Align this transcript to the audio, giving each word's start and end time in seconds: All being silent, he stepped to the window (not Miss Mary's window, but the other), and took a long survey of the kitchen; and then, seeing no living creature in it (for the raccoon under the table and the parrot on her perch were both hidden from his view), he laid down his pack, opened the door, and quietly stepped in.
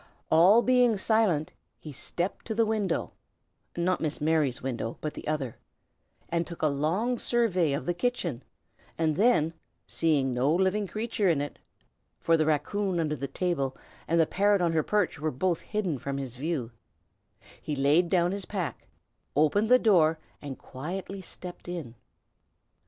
All 0.31 0.63
being 0.63 0.97
silent, 0.97 1.53
he 1.77 1.91
stepped 1.91 2.45
to 2.47 2.55
the 2.55 2.65
window 2.65 3.11
(not 3.77 4.01
Miss 4.01 4.19
Mary's 4.19 4.59
window, 4.63 4.97
but 4.99 5.13
the 5.13 5.27
other), 5.27 5.57
and 6.29 6.47
took 6.47 6.63
a 6.63 6.67
long 6.67 7.19
survey 7.19 7.71
of 7.73 7.85
the 7.85 7.93
kitchen; 7.93 8.41
and 8.97 9.15
then, 9.15 9.53
seeing 9.85 10.33
no 10.33 10.51
living 10.55 10.87
creature 10.87 11.29
in 11.29 11.39
it 11.39 11.59
(for 12.19 12.35
the 12.35 12.47
raccoon 12.47 12.99
under 12.99 13.15
the 13.15 13.27
table 13.27 13.77
and 14.07 14.19
the 14.19 14.25
parrot 14.25 14.59
on 14.59 14.73
her 14.73 14.81
perch 14.81 15.19
were 15.19 15.29
both 15.29 15.59
hidden 15.61 15.99
from 15.99 16.17
his 16.17 16.35
view), 16.35 16.71
he 17.61 17.75
laid 17.75 18.09
down 18.09 18.31
his 18.31 18.45
pack, 18.45 18.87
opened 19.35 19.69
the 19.69 19.77
door, 19.77 20.17
and 20.41 20.57
quietly 20.57 21.21
stepped 21.21 21.67
in. 21.67 21.93